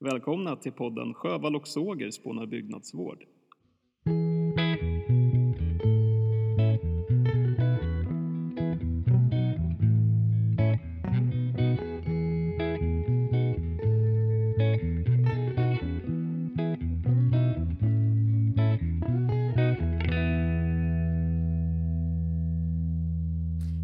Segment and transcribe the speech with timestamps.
[0.00, 3.24] Välkomna till podden Sjövall och Såger spånar byggnadsvård.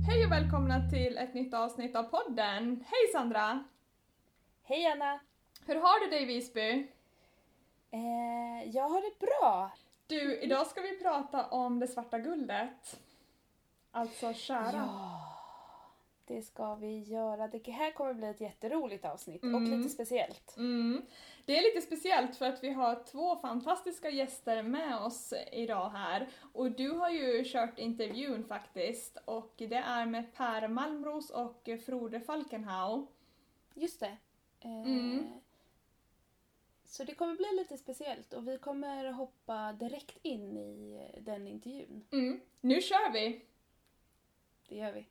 [0.07, 2.85] Hej och välkomna till ett nytt avsnitt av podden.
[2.87, 3.65] Hej Sandra!
[4.63, 5.34] Hej Anna!
[5.67, 6.87] Hur har du det i Visby?
[7.91, 9.71] Eh, jag har det bra.
[10.07, 13.01] Du, idag ska vi prata om det svarta guldet.
[13.91, 14.73] Alltså kära.
[14.73, 15.21] Ja,
[16.27, 17.49] det ska vi göra.
[17.49, 19.79] Det här kommer bli ett jätteroligt avsnitt och Mm.
[19.79, 20.57] lite speciellt.
[20.57, 21.03] Mm.
[21.45, 26.29] Det är lite speciellt för att vi har två fantastiska gäster med oss idag här.
[26.53, 32.21] Och du har ju kört intervjun faktiskt och det är med Per Malmros och Frode
[32.21, 33.07] Falkenhau.
[33.75, 34.17] Just det.
[34.61, 35.27] Eh, Mm.
[36.97, 42.05] Så det kommer bli lite speciellt och vi kommer hoppa direkt in i den intervjun.
[42.13, 42.41] Mm.
[42.61, 43.45] Nu kör vi!
[44.69, 45.07] Det gör vi.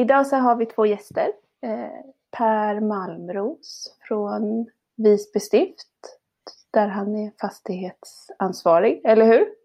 [0.00, 1.32] Idag så har vi två gäster.
[1.60, 1.88] Eh,
[2.30, 6.18] per Malmros från Visby stift
[6.70, 9.57] där han är fastighetsansvarig, eller hur?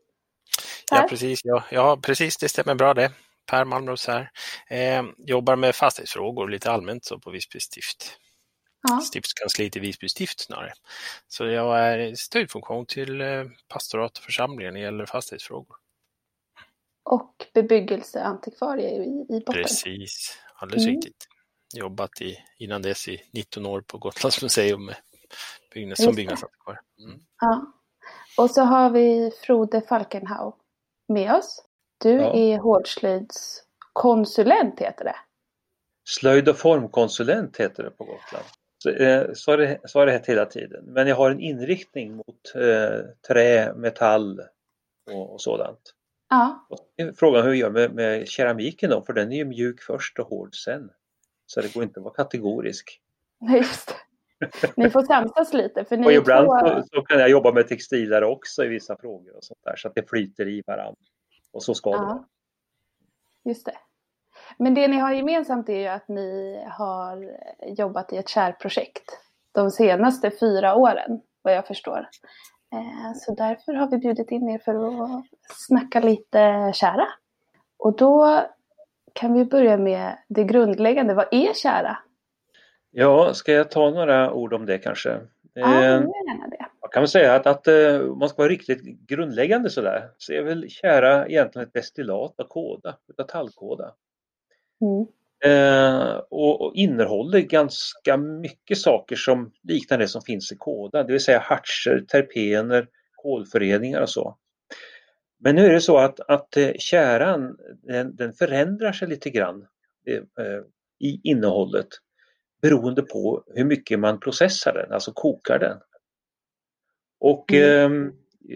[0.95, 1.39] Ja, precis.
[1.43, 2.37] Ja, ja, precis.
[2.37, 3.11] Det stämmer bra det.
[3.45, 4.31] Per Malmros här.
[4.67, 8.17] Eh, jobbar med fastighetsfrågor lite allmänt så på Visby stift.
[8.89, 8.99] Ja.
[9.01, 10.73] Stiftskansliet i Visby stift snarare.
[11.27, 15.75] Så jag är stödfunktion till eh, pastorat och församlingen när det gäller fastighetsfrågor.
[17.03, 19.63] Och bebyggelseantikvarie i, i botten.
[19.63, 20.95] Precis, alldeles Mm.
[20.95, 21.27] riktigt.
[21.75, 24.95] Jobbat i, innan dess i 19 år på Gotlands museum med
[25.73, 26.79] byggnads, som byggnadsantikvarie.
[26.99, 27.19] Mm.
[27.41, 27.73] Ja.
[28.37, 30.53] Och så har vi Frode Falkenhau
[31.07, 31.65] med oss.
[31.97, 32.33] Du Ja.
[32.35, 35.15] är hårdslöjdskonsulent heter det.
[36.09, 38.45] Slöjd och formkonsulent heter det på Gotland.
[38.83, 40.83] Så, eh, så, har det, så har det hett hela tiden.
[40.85, 44.39] Men jag har en inriktning mot eh, trä, metall
[45.11, 45.93] och, och sådant.
[46.29, 46.79] Ja, Och
[47.19, 50.27] frågan hur vi gör med, med keramiken då, för den är ju mjuk först och
[50.27, 50.89] hård sen.
[51.45, 53.01] Så det går inte att vara kategorisk.
[53.55, 53.93] just det.
[54.75, 56.59] Ni får samsas lite för ni Och ibland två...
[56.59, 59.87] så, så kan jag jobba med textiler också i vissa frågor och sånt där så
[59.87, 61.01] att det flyter i varandra.
[61.53, 62.07] Och så ska det vara.
[62.09, 62.25] Ja,
[63.49, 63.77] just det.
[64.57, 69.19] Men det ni har gemensamt är ju att ni har jobbat i ett kärprojekt
[69.51, 72.09] de senaste fyra åren, vad jag förstår.
[72.73, 77.07] Eh, Så därför har vi bjudit in er för att snacka lite kära.
[77.77, 78.41] Och då
[79.13, 81.13] kan vi börja med det grundläggande.
[81.13, 81.97] Vad är kära?
[82.95, 85.19] Ja, ska jag ta några ord om det kanske?
[85.53, 86.65] Ja, Eh, gör gärna det.
[86.81, 90.43] Jag kan väl säga att, att eh, man ska vara riktigt grundläggande sådär så är
[90.43, 93.93] väl kära egentligen ett destillat av kåda, utav tallkåda.
[94.81, 95.07] Mm.
[95.45, 101.11] Eh, och, och innehåller ganska mycket saker som liknar det som finns i kåda, det
[101.11, 104.37] vill säga hartser, terpener, kolföreningar och så.
[105.39, 109.67] Men nu är det så att, att eh, käran den, den förändrar sig lite grann
[110.07, 110.61] eh, eh,
[110.99, 111.87] i innehållet
[112.63, 115.77] beroende på hur mycket man processar den, alltså kokar den.
[117.19, 117.89] Och eh,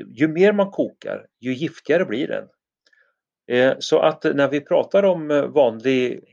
[0.07, 2.47] ju mer man kokar, ju giftigare blir den.
[3.51, 6.23] Eh, så att när vi pratar om eh, vanlig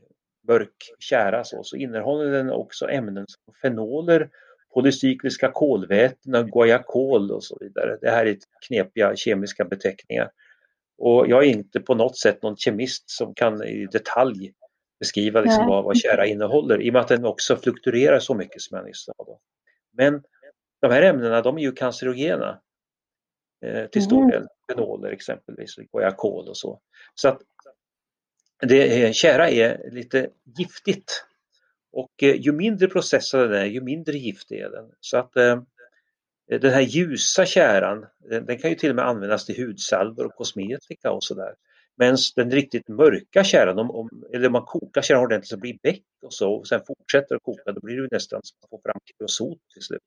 [0.47, 4.29] mörk kära så, så innehåller den också ämnen som fenoler,
[4.73, 7.97] polycykliska kolväten, guajacol och så vidare.
[8.01, 8.37] Det här är
[8.67, 10.29] knepiga kemiska beteckningar.
[10.97, 14.53] Och jag är inte på något sätt någon kemist som kan i detalj
[14.99, 15.69] beskriva liksom Nej.
[15.69, 18.85] vad, vad kära innehåller i och med att den också fluktuerar så mycket som jag
[18.85, 19.39] nyss sa.
[19.93, 20.23] Men
[20.81, 22.61] de här ämnena de är ju cancerogena
[23.65, 24.29] eh, till stor Mhm.
[24.29, 24.47] del.
[24.71, 26.79] Fenoler exempelvis, guajacol och så.
[27.15, 27.41] Så att
[28.61, 31.25] det, är- kära är lite giftigt.
[31.91, 34.91] Och eh, ju mindre processad den är, ju mindre giftig är den.
[34.99, 35.61] Så att eh,
[36.49, 40.35] den här ljusa käran, den, den kan ju till och med användas till hudsalvor och
[40.35, 41.55] kosmetika och sådär.
[41.97, 45.77] Men den riktigt mörka käran, om, om, eller om man kokar käran ordentligt så blir
[45.83, 48.81] bäck och så och sen fortsätter att koka, då blir det nästan som att få
[48.85, 50.01] fram kreosot till slut.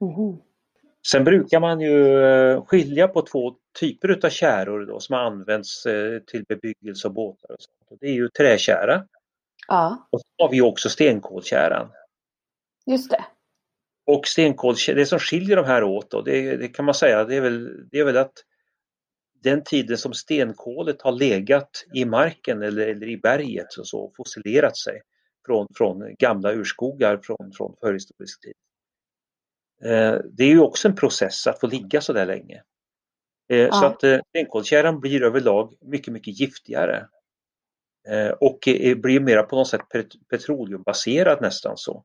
[0.00, 0.36] Mhm.
[1.06, 6.18] Sen brukar man ju eh, skilja på två typer utav käror då, som används eh,
[6.18, 7.52] till bebyggelse och båtar.
[7.52, 8.00] Och sånt.
[8.00, 9.06] Det är ju träkära
[9.68, 11.92] Ja, och så har vi också stenkolkäran.
[12.86, 13.24] just det.
[14.06, 17.36] Och stenkol, det som skiljer de här åt då, det, det kan man säga, det
[17.36, 18.32] är, väl, det är väl att
[19.42, 24.76] den tiden som stenkolet har legat i marken eller, eller i berget och så fossilerat
[24.76, 25.00] sig
[25.46, 28.54] från, från gamla urskogar från, från förhistorisk tid.
[29.84, 32.62] Eh, Det är ju också en process att få ligga så där länge.
[33.50, 33.72] Eh, ja.
[33.72, 37.08] Så att eh, stenkoltjäran blir överlag mycket, mycket giftigare.
[38.08, 38.58] Eh, och
[38.96, 39.80] blir mer på något sätt
[40.30, 42.04] petroleumbaserad nästan så.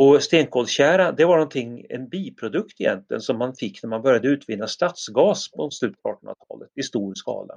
[0.00, 4.66] Och stenkolstjära det var någonting, en biprodukt egentligen som man fick när man började utvinna
[4.66, 7.54] stadsgas på slutet av 1800-talet i stor skala.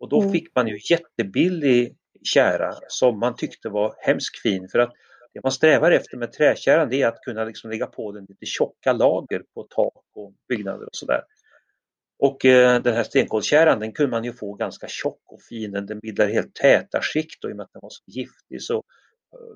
[0.00, 0.32] Och då mm.
[0.32, 4.92] fick man ju jättebillig tjära som man tyckte var hemskt fin för att
[5.34, 8.46] det man strävar efter med träkärran det är att kunna liksom lägga på den lite
[8.46, 11.20] tjocka lager på tak och byggnader och sådär.
[12.18, 15.98] Och eh, den här stenkolskärran den kunde man ju få ganska tjock och fin, den
[15.98, 18.82] bildar helt täta skikt och i och med att den var så giftig så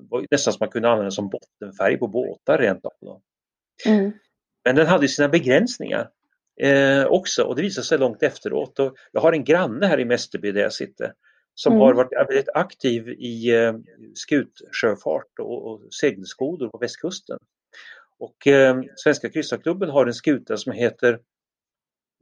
[0.09, 3.21] var nästan som man kunde använda som bottenfärg på båtar rent av.
[3.85, 4.11] Mm.
[4.65, 6.09] Men den hade sina begränsningar
[6.61, 8.79] eh, också och det visade sig långt efteråt.
[8.79, 11.13] Och jag har en granne här i Mästerby där jag sitter
[11.59, 11.81] som mm.
[11.81, 13.73] har varit väldigt aktiv i eh,
[14.13, 17.39] skutsjöfart och, och segelskodor på västkusten.
[18.19, 21.19] Och eh, Svenska kryssarklubben har en skuta som heter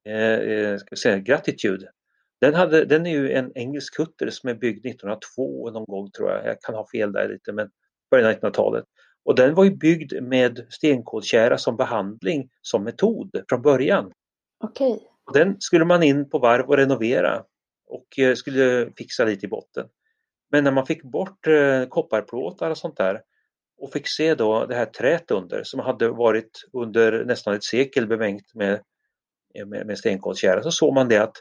[0.06, 1.92] eh, eh ska säga, Gratitude.
[2.46, 6.32] Den, hade, den är ju en engelsk kutter som är byggd 1902 någon gång tror
[6.32, 7.70] jag, jag kan ha fel där lite men
[8.12, 8.86] början av 1900-talet.
[9.26, 14.12] Och den var ju byggd med stenkoltjära som behandling som metod från början.
[14.64, 14.92] Okej.
[14.92, 15.44] Okay.
[15.44, 17.44] Den skulle man in på varv och renovera
[17.88, 19.88] och eh, skulle fixa lite i botten.
[20.52, 23.22] Men när man fick bort eh, kopparplåtar och sånt där
[23.78, 28.08] och fick se då det här träet under som hade varit under nästan ett sekel
[28.08, 28.82] bemängt med,
[29.66, 31.36] med, med stenkolstjära så såg man det att,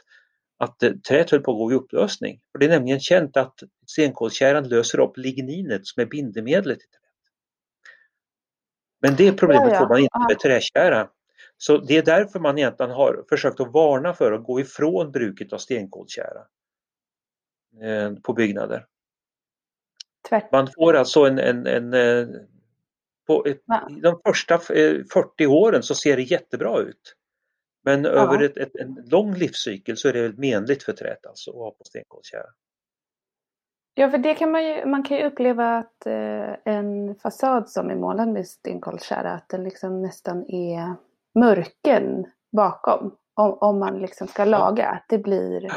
[0.57, 2.41] att eh, träet höll på att gå i upplösning.
[2.51, 7.01] För det är nämligen känt att stenkolstjäran löser upp ligninet som är bindemedlet i träet.
[9.01, 9.79] Men det problemet ja, ja.
[9.79, 11.09] får man inte med träkärra.
[11.57, 15.53] Så det är därför man egentligen har försökt att varna för att gå ifrån bruket
[15.53, 16.41] av stenkoltjära
[17.81, 18.85] eh, på byggnader.
[20.29, 20.51] Tvärt.
[20.51, 22.27] Man får alltså en, en, en eh,
[23.27, 23.61] på ett,
[24.01, 25.03] de första 40
[25.37, 27.14] eh, åren så ser det jättebra ut.
[27.85, 28.09] Men ja.
[28.09, 31.71] över ett, ett, en lång livscykel så är det menligt för träet alltså att ha
[31.71, 32.49] på stenkoltjära.
[33.93, 37.89] Ja, för det kan man ju, man kan ju uppleva att eh, en fasad som
[37.89, 40.95] är målad med stenkoltjära, att den liksom nästan är
[41.39, 43.15] mörken bakom.
[43.33, 44.89] Om, om man liksom ska laga.
[44.89, 45.71] Att det blir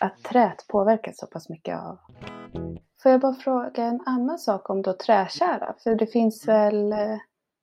[0.00, 1.98] att träet påverkas så pass mycket av.
[3.02, 5.74] Får jag bara fråga en annan sak om då träkära?
[5.82, 6.94] För det finns väl,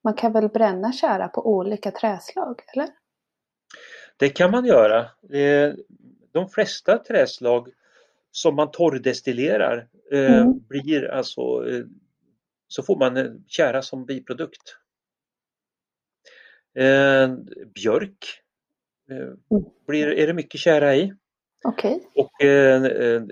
[0.04, 2.88] man kan väl bränna kära på olika träslag, eller?
[4.18, 5.06] Det kan man göra.
[6.32, 7.68] De flesta träslag
[8.32, 10.60] som man torrdestillerar eh, mm.
[10.68, 11.86] blir alltså eh,
[12.68, 14.76] så får man kära som biprodukt.
[16.76, 17.36] Eh,
[17.76, 18.26] björk
[19.12, 19.66] eh, mm.
[19.88, 21.14] blir, är det mycket kära i.
[21.64, 22.00] Okay.
[22.16, 23.24] Och eh, eh,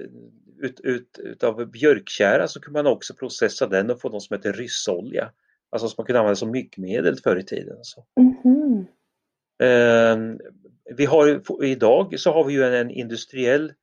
[0.60, 4.54] ut, ut, utav björkkära så kan man också processa den och få något som heter
[4.54, 5.32] ryssolja.
[5.70, 7.78] Alltså som man kunde använda som myggmedel förr i tiden.
[7.82, 8.06] Så.
[8.20, 8.86] Mm.
[9.60, 10.38] Eh,
[10.96, 13.74] vi har, idag så har vi ju en, industriell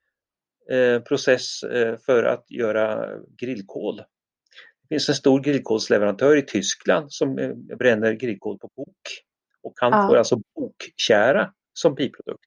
[0.70, 3.08] eh, process eh, för att göra
[3.38, 3.96] grillkol.
[3.96, 9.25] Det finns en stor grillkolsleverantör i Tyskland som eh, bränner grillkol på bok
[9.62, 10.08] och han ja.
[10.08, 12.44] får alltså boktjära som biprodukt.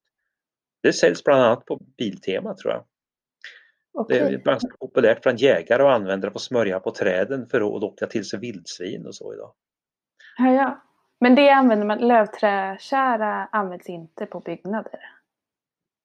[0.84, 2.86] Det säljs bland annat på Biltema tror jag.
[3.94, 4.20] Okay.
[4.20, 7.82] Det är ganska populärt bland jägare att använda det på smörja på träden för att
[7.82, 9.54] locka till sig vildsvin och så idag.
[10.38, 10.82] Ja, ja.
[11.20, 15.00] Men det använder man, lövträkära används inte på byggnader?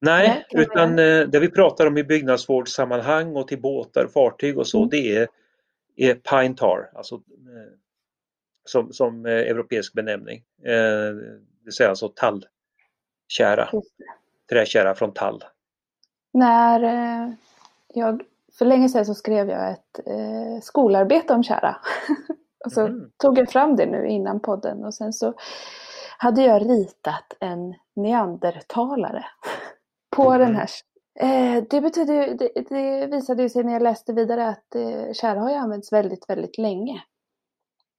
[0.01, 4.67] Nej, Nej utan eh, det vi pratar om i byggnadsvårdssammanhang och till båtar, fartyg och
[4.67, 4.89] så, mm.
[4.89, 5.27] det är,
[5.95, 7.73] är pine tar, alltså eh,
[8.65, 10.43] som, som eh, europeisk benämning.
[10.63, 13.69] Det vill säga alltså tallkära,
[14.49, 15.43] träkära från tall.
[16.33, 16.79] När
[17.87, 18.21] jag,
[18.57, 19.99] för länge sedan så skrev jag ett
[20.63, 21.75] skolarbete om kära.
[22.65, 23.11] och så mm.
[23.17, 25.33] tog jag fram det nu innan podden och sen så
[26.17, 29.25] hade jag ritat en neandertalare
[30.15, 30.39] på mm.
[30.39, 30.69] den här
[31.19, 35.49] Eh, det, betyder, det, det visade sig när jag läste vidare att eh, kära har
[35.49, 37.03] ju använts väldigt, väldigt länge.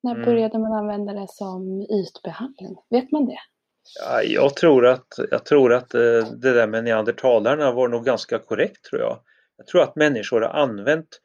[0.03, 0.25] När mm.
[0.25, 2.77] började man använda det som ytbehandling?
[2.91, 3.39] Vet man det?
[4.01, 6.01] Ja, jag tror att, jag tror att eh,
[6.41, 9.19] det där med neandertalarna var nog ganska korrekt tror jag.
[9.57, 11.21] Jag tror att människor har använt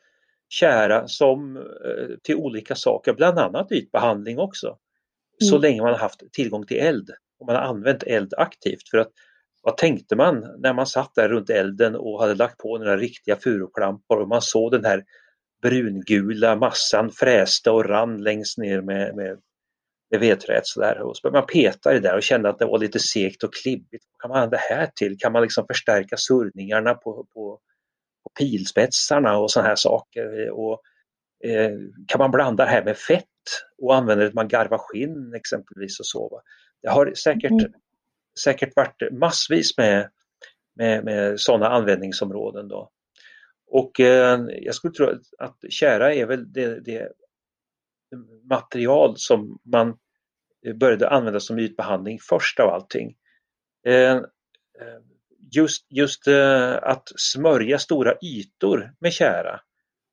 [0.49, 4.67] kära som eh, till olika saker, bland annat ytbehandling också.
[4.67, 5.49] Mm.
[5.49, 8.89] Så länge man har haft tillgång till eld och man har använt eld aktivt.
[8.89, 9.11] För att
[9.63, 13.35] vad tänkte man när man satt där runt elden och hade lagt på några riktiga
[13.35, 15.03] furuklampor och man såg den här
[15.61, 19.39] brungula massan fräste och rann längst ner med, med,
[20.11, 21.01] med vedträet sådär.
[21.01, 23.43] Och så började man peta i det där och kände att det var lite segt
[23.43, 24.05] och klibbigt.
[24.11, 25.17] Vad kan man använda det här till?
[25.17, 27.59] Kan man liksom förstärka surrningarna på, på,
[28.27, 30.49] på pilspetsarna och sådana här saker?
[30.49, 30.81] Och,
[31.43, 31.71] eh,
[32.07, 33.25] kan man blanda det här med fett
[33.81, 36.29] och använda det man garvar skinn exempelvis och så.
[36.29, 36.41] Va?
[36.81, 37.71] Det har säkert, mm.
[38.43, 40.09] säkert varit massvis med,
[40.75, 42.67] med, med sådana användningsområden.
[42.67, 42.91] Då.
[43.67, 45.07] Och eh, jag skulle tro
[45.37, 47.11] att kära är väl det, det
[48.49, 49.97] material som man
[50.75, 53.15] började använda som ytbehandling först av allting.
[53.85, 54.15] Eh,
[54.81, 55.01] eh,
[55.51, 59.59] just, just eh, att smörja stora ytor med kära,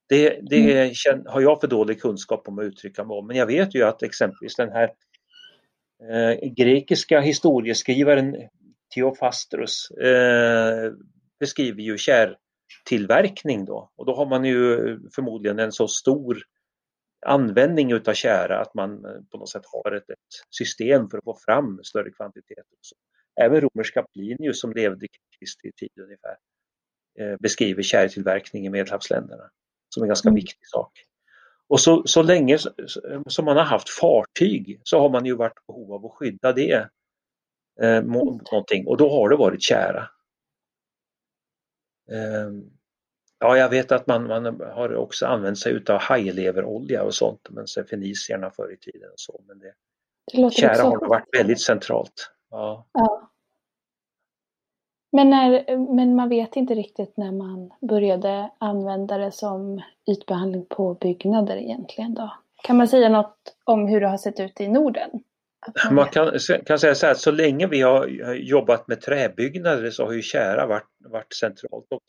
[0.09, 1.27] det, det mm.
[1.27, 3.27] har jag för dålig kunskap om att uttrycka mig om.
[3.27, 4.91] Men jag vet ju att exempelvis den här
[6.11, 8.37] eh, grekiska historieskrivaren
[8.95, 10.93] Theophastrus eh,
[11.41, 14.79] beskriver ju kärtillverkning då och då har man ju
[15.15, 16.39] förmodligen en så stor
[17.27, 20.19] användning utav kära att man eh, på något sätt har ett, ett
[20.51, 22.65] system för att få fram större kvantiteter.
[23.41, 26.37] Även romerska Plinius som levde i Kristi tid ungefär
[27.19, 29.51] eh, beskriver kärtillverkning i Medelhavsländerna
[29.89, 30.35] som en ganska mm.
[30.35, 30.93] viktig sak.
[31.69, 32.59] Och så, så länge
[33.27, 36.89] som man har haft fartyg så har man ju varit behov av att skydda det
[37.81, 40.09] eh, mot någonting och då har det varit kära.
[42.11, 42.51] Eh,
[43.39, 47.67] ja, jag vet att man, man har också använt sig utav hajleverolja och sånt, men
[47.67, 49.45] sen fenicierna förr i tiden och så.
[49.47, 49.75] Men det,
[50.33, 52.31] det kära har varit väldigt centralt.
[52.55, 52.87] Ja.
[52.93, 53.31] ja.
[55.13, 60.95] Men, när, men man vet inte riktigt när man började använda det som ytbehandling på
[60.95, 62.33] byggnader egentligen då?
[62.63, 65.11] Kan man säga något om hur det har sett ut i Norden?
[65.85, 70.05] Man, man kan, kan, säga så här, så länge vi har jobbat med träbyggnader så
[70.05, 71.87] har ju kära varit, varit centralt.
[71.91, 72.03] Och,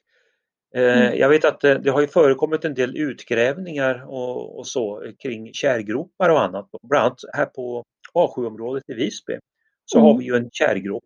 [0.80, 1.20] eh, mm.
[1.20, 5.54] Jag vet att det, det, har ju förekommit en del utgrävningar och, och så kring
[5.54, 6.70] kärgropar och annat.
[6.84, 7.84] Bland annat här på
[8.14, 9.40] A7-området i Visby
[9.86, 10.06] så mm.
[10.06, 11.04] har vi ju en kärgrop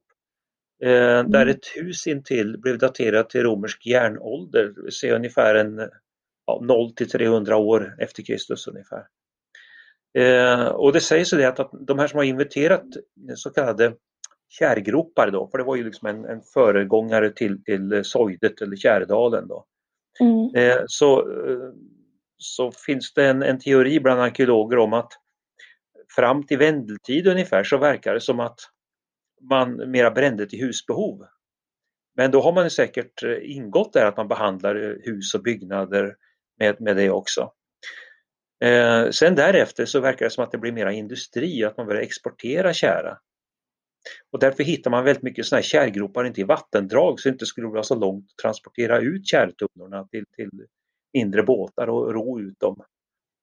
[0.83, 1.50] Eh, där mm.
[1.50, 5.89] ett hus intill blev daterat till romersk järnålder, det vill säga ungefär en
[6.45, 9.03] ja, 0 till 300 år efter Kristus ungefär.
[10.17, 12.86] Eh, och det sägs det att, att de här som har inventerat
[13.36, 13.93] så kallade
[14.50, 19.48] kärgropar då, för det var ju liksom en, en föregångare till, till Sojdet eller Kärdalen
[19.48, 19.65] då.
[20.19, 20.55] Mm.
[20.55, 21.69] Eh, så, eh,
[22.38, 25.12] så finns det en, en teori bland arkeologer om att
[26.16, 28.60] fram till vändeltid ungefär så verkar det som att
[29.50, 31.25] man mera brände till husbehov.
[32.16, 36.16] Men då har man säkert eh, ingått där att man behandlar eh, hus och byggnader
[36.60, 37.51] med, med det också.
[38.63, 42.01] Eh, sen därefter så verkar det som att det blir mera industri, att man börjar
[42.01, 43.18] exportera kära.
[44.32, 47.46] Och därför hittar man väldigt mycket sådana här kärgropar inte i vattendrag så det inte
[47.46, 50.50] skulle vara så långt att transportera ut kärrtunnorna till, till
[51.13, 52.84] mindre båtar och ro ut dem.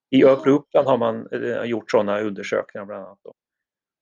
[0.09, 3.19] I övre Uppland har man eh, gjort sådana undersökningar bland annat.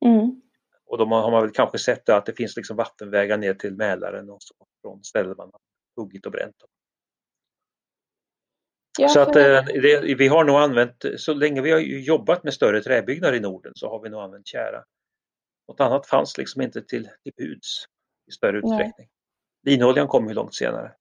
[0.05, 0.41] Mm.
[0.85, 4.29] Och då har man väl kanske sett att det finns liksom vattenvägar ner till Mälaren
[4.29, 6.55] och så från ställen man har huggit och bränt.
[8.99, 12.53] Ja, så att eh, det, vi har nog använt, så länge vi har jobbat med
[12.53, 14.83] större träbyggnader i Norden så har vi nog använt kära.
[15.67, 17.85] Något annat fanns liksom inte till, till buds
[18.27, 19.09] i större utsträckning.
[19.63, 19.73] Nej.
[19.75, 20.95] Linoljan kom ju långt senare.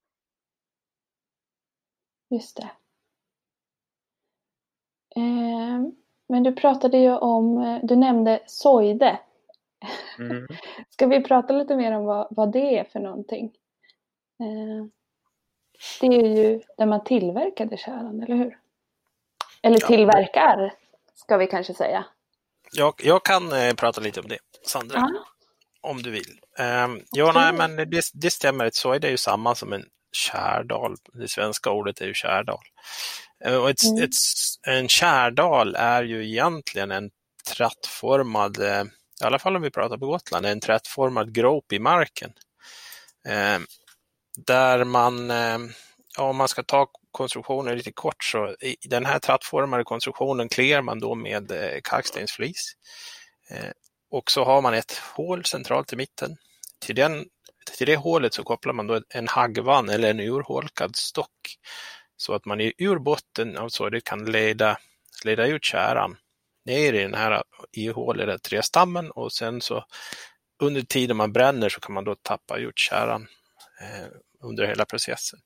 [2.30, 2.70] Just det.
[5.16, 5.80] Eh,
[6.28, 9.18] men du pratade ju om, eh, du nämnde sojde.
[10.18, 10.46] Mm.
[10.90, 13.44] Ska vi prata lite mer om vad, vad det är för någonting?
[14.40, 14.86] Eh,
[16.00, 18.58] det är ju där man tillverkade käran, eller hur?
[19.62, 20.74] Eller tillverkar,
[21.14, 22.04] ska vi kanske säga.
[22.72, 24.98] Jag, jag kan eh, prata lite om det, Sandra.
[24.98, 25.26] Aha.
[25.80, 26.40] Om du vill.
[26.58, 28.70] Eh, ja, nej, men det, det stämmer.
[28.72, 30.96] Så är ju samma som en kärdal.
[31.12, 32.64] Det svenska ordet är ju kärdal.
[33.46, 34.04] Eh, och ett, mm.
[34.04, 34.14] ett,
[34.66, 37.10] en kärdal är ju egentligen en
[37.56, 38.84] trattformad eh,
[39.22, 42.32] i alla fall om vi pratar på Gotland, en trättformad grop i marken.
[43.28, 43.58] Eh,
[44.36, 45.58] där man, eh,
[46.18, 50.98] om man ska ta konstruktionen lite kort, så i den här trattformade konstruktionen kler man
[50.98, 52.72] då med eh, kalkstensflis.
[53.50, 53.70] Eh,
[54.10, 56.36] och så har man ett hål centralt i mitten.
[56.78, 57.24] Till, den,
[57.78, 61.58] till det hålet så kopplar man då en haggvann eller en urholkad stock
[62.16, 64.78] så att man ur botten alltså, av sådet kan leda,
[65.24, 66.16] leda ut käran
[66.64, 67.42] ner i den här
[67.72, 69.84] ihåliga trästammen och sen så
[70.62, 73.26] under tiden man bränner så kan man då tappa ut käran
[73.80, 74.06] eh,
[74.42, 75.38] under hela processen.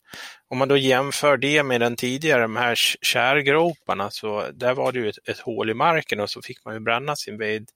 [0.48, 4.98] Om man då jämför det med den tidigare, de här kärgroparna, så där var det
[4.98, 7.68] ju ett, ett hål i marken och så fick man ju bränna sin ved.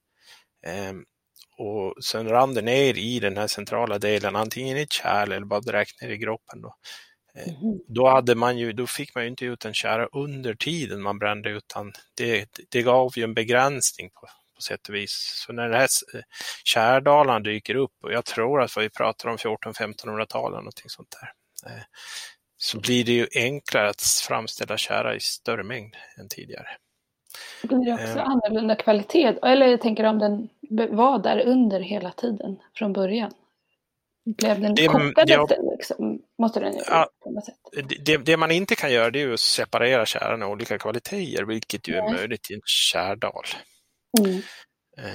[0.67, 0.93] Eh,
[1.59, 5.47] och sen rann det ner i den här centrala delen, antingen i ett kärl eller
[5.47, 6.63] bara direkt ner i gropen.
[6.63, 6.75] Då.
[7.35, 7.81] Mm.
[7.87, 11.19] Då, hade man ju, då fick man ju inte ut en kära under tiden man
[11.19, 15.43] brände utan det, det gav ju en begränsning på, på sätt och vis.
[15.47, 15.89] Så när det här
[16.65, 21.33] kärdalarna dyker upp och jag tror att vi pratar om 1400-1500-talet någonting sånt där.
[21.71, 21.83] Eh,
[22.57, 26.69] så blir det ju enklare att framställa kära i större mängd än tidigare.
[27.63, 28.29] Blir det också eh.
[28.29, 29.39] annorlunda kvalitet?
[29.43, 30.49] Eller jag tänker om den
[30.97, 33.33] var där under hela tiden från början?
[34.25, 36.12] Blev den det, kortare ja, liksom?
[36.43, 37.55] Måste den ja, på något sätt?
[38.07, 41.89] Det, det, man inte kan göra det är att separera käran i olika kvaliteter, vilket
[41.89, 43.45] ju är möjligt i en kärdal.
[44.21, 44.43] Mm.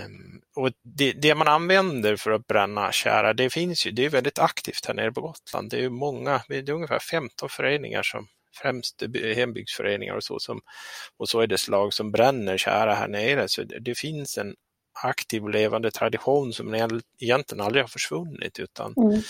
[0.05, 4.10] Um, och det, det, man använder för att bränna kära, det finns ju, det är
[4.10, 5.69] väldigt aktivt här nere på Gotland.
[5.69, 8.27] Det är många, det är ungefär 15 föreningar som
[8.62, 9.03] främst
[9.36, 10.62] hembygdsföreningar och så som
[11.17, 13.48] och så är det slag som bränner kära här nere.
[13.48, 14.55] Så det, det finns en
[15.03, 16.75] aktiv och levande tradition som
[17.19, 19.22] egentligen aldrig har försvunnit utan mm.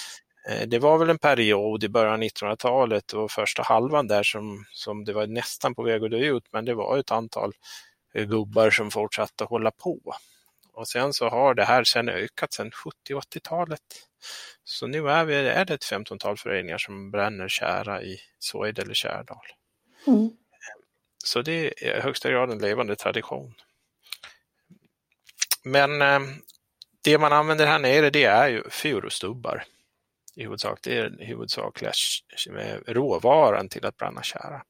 [0.49, 4.65] Eh, det var väl en period i början av 1900-talet och första halvan där som,
[4.71, 7.53] som det var nästan på väg att dö ut men det var ett antal
[8.13, 10.15] eh, gubbar som fortsatte att hålla på.
[10.73, 12.71] Och sen så har det här sen ökat sedan
[13.09, 13.81] 70-80-talet.
[14.63, 18.93] Så nu är, vi, är det ett 15-tal föreningar som bränner kära i Såed eller
[18.93, 19.45] Kärdal.
[20.07, 20.29] Mm.
[21.23, 23.53] Så det är i högsta grad en levande tradition.
[25.63, 26.19] Men eh,
[27.03, 29.63] det man använder här nere det är ju furustubbar
[30.37, 30.79] i huvudsak.
[30.83, 31.91] Det är huvudsakliga
[32.87, 34.47] råvaran till att bränna kära.
[34.47, 34.63] Mm.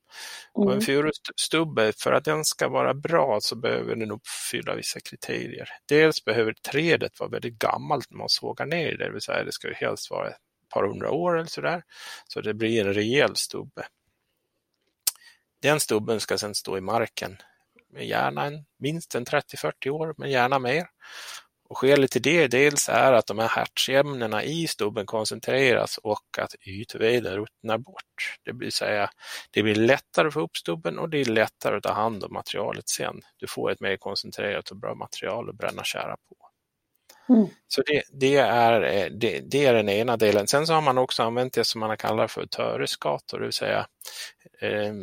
[0.54, 0.82] Och en mm.
[0.82, 5.70] furustubbe, för att den ska vara bra så behöver den uppfylla vissa kriterier.
[5.86, 9.52] Dels behöver trädet vara väldigt gammalt när man sågar ner det, det vill säga det
[9.52, 10.38] ska helst vara ett
[10.74, 11.84] par hundra år eller sådär,
[12.28, 13.88] så det blir en rejäl stubbe.
[15.62, 17.38] Den stubben ska sedan stå i marken
[18.00, 20.88] gärna en, minst en 30-40 år, men gärna mer.
[21.70, 26.56] Och skälet till det dels är att de här härtsämnena i stubben koncentreras och att
[26.68, 28.38] ytveden ruttnar bort.
[28.44, 29.10] Det vill säga,
[29.52, 32.34] det blir lättare att få upp stubben och det är lättare att ta hand om
[32.34, 33.22] materialet sen.
[33.38, 36.36] Du får ett mer koncentrerat och bra material att bränna kära på.
[37.34, 37.48] Mm.
[37.68, 40.48] Så det, det, är, det, det, är den ena delen.
[40.48, 43.88] Sen så har man också använt det som man kallar för töreskator, det vill säga
[44.62, 44.94] eh,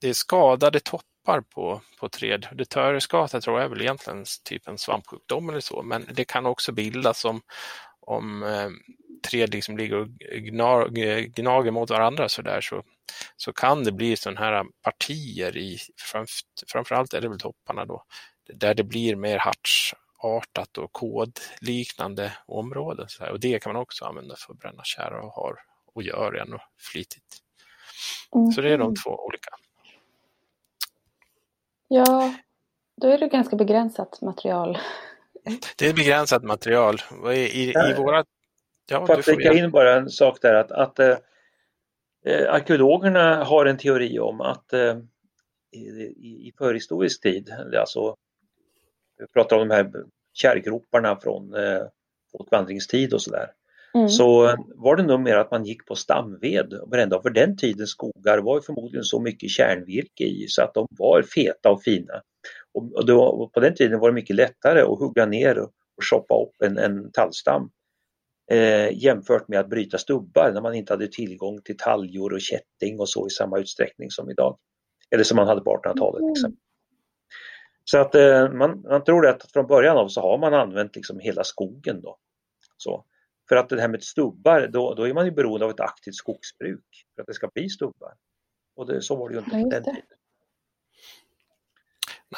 [0.00, 2.48] det är skadade toppar toppar på, på träd.
[2.52, 6.72] Detöriskata tror jag är väl egentligen typ en svampsjukdom eller så, men det kan också
[6.72, 7.42] bildas om,
[8.00, 8.70] om eh,
[9.30, 12.82] träd liksom ligger och gnager, gnager mot varandra så där så,
[13.36, 15.78] så kan det bli sådana här partier i,
[16.72, 18.04] framförallt är det väl topparna då,
[18.54, 23.08] där det blir mer hartsartat och kodliknande områden.
[23.08, 23.32] Så här.
[23.32, 25.56] Och det kan man också använda för att bränna kära och har
[25.94, 27.40] och gör ännu flitigt.
[28.34, 28.52] Mm.
[28.52, 28.94] Så det är de mm.
[29.04, 29.50] två olika.
[31.88, 32.34] Ja,
[33.00, 34.78] då är det ganska begränsat material.
[35.78, 36.96] Det är begränsat material.
[37.26, 38.24] I, i, i våra...
[38.90, 41.16] Ja, För att flika in bara en sak där att, att äh,
[42.48, 44.96] arkeologerna har en teori om att äh,
[45.72, 48.16] i, i förhistorisk tid, alltså
[49.18, 49.92] vi pratar om de här
[50.32, 51.82] kärrgroparna från äh,
[52.32, 53.50] folkvandringstid och sådär.
[53.94, 54.08] Mm.
[54.08, 57.20] Så var det nog mer att man gick på stamved och brände.
[57.22, 61.70] För den tidens skogar var förmodligen så mycket kärnvirke i så att de var feta
[61.70, 62.22] och fina.
[62.74, 66.04] Och, då, och på den tiden var det mycket lättare att hugga ner och, och
[66.10, 67.70] shoppa upp en, en tallstam
[68.50, 73.00] eh, jämfört med att bryta stubbar när man inte hade tillgång till taljor och kätting
[73.00, 74.58] och så i samma utsträckning som idag.
[75.10, 76.20] Eller som man hade på 1800-talet.
[76.20, 76.28] Mm.
[76.28, 76.56] Liksom.
[77.84, 81.18] Så att eh, man, man tror att från början av så har man använt liksom
[81.18, 82.16] hela skogen då.
[82.76, 83.04] Så.
[83.48, 86.14] För att det här med stubbar, då, då är man ju beroende av ett aktivt
[86.14, 88.14] skogsbruk för att det ska bli stubbar.
[88.76, 90.02] Och det, så var det ju inte på den tiden.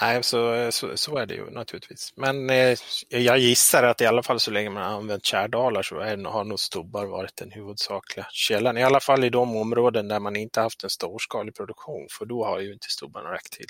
[0.00, 2.12] Nej, så, så, så, är det ju naturligtvis.
[2.16, 5.98] Men eh, jag gissar att i alla fall så länge man har använt kärdalar så
[5.98, 8.78] är, har nog stubbar varit den huvudsakliga källan.
[8.78, 12.44] I alla fall i de områden där man inte haft en storskalig produktion, för då
[12.44, 13.66] har ju inte stubbarna räckt till.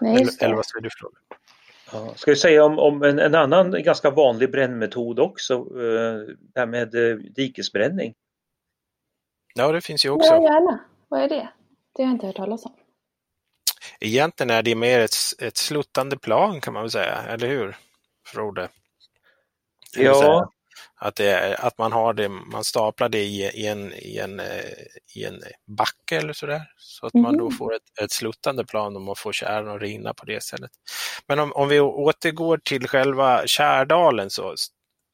[0.00, 1.22] Nej, eller, eller vad säger du Florian?
[1.92, 6.60] Ja, ska vi säga om, om en, en, annan ganska vanlig brännmetod också, eh, det
[6.60, 8.14] här med eh, dikesbränning.
[9.54, 10.34] Ja, det finns ju också.
[10.34, 10.80] Ja, gärna.
[11.08, 11.48] Vad är det?
[11.94, 12.72] Det har jag inte hört talas om.
[14.00, 17.76] Egentligen är det mer ett, ett sluttande plan kan man väl säga, eller hur?
[18.26, 18.68] Frode?
[19.96, 20.50] Ja.
[20.98, 24.40] Att, det, att man har det, man staplar det i, i, en, i, en,
[25.14, 26.62] i en backe eller sådär.
[26.76, 27.22] Så att mm.
[27.22, 27.56] man då mm.
[27.56, 30.70] får ett, ett sluttande plan och man får kärn att rinna på det sättet.
[31.26, 34.54] Men om, om vi återgår till själva Kärdalen så,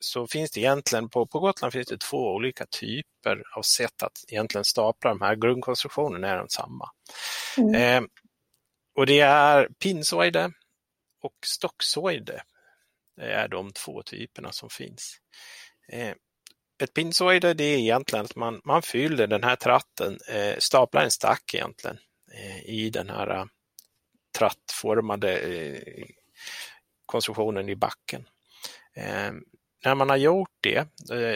[0.01, 4.25] så finns det egentligen på, på Gotland finns det två olika typer av sätt att
[4.29, 5.37] egentligen stapla de här.
[5.37, 6.91] Grundkonstruktionen är densamma.
[7.59, 7.75] Mm.
[7.75, 8.09] Eh,
[8.95, 10.53] och det är pinsoide
[11.23, 12.41] och stocksoide.
[13.17, 15.17] Det är de två typerna som finns.
[15.89, 16.15] Eh,
[16.83, 21.11] ett pinsoide det är egentligen att man, man fyller den här tratten, eh, staplar en
[21.11, 21.99] stack egentligen
[22.33, 23.45] eh, i den här eh,
[24.39, 26.05] trattformade eh,
[27.07, 28.29] konstruktionen i backen.
[29.85, 30.89] när man har gjort det,